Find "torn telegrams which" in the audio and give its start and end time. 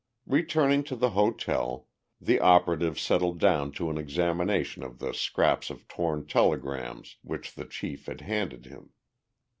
5.87-7.53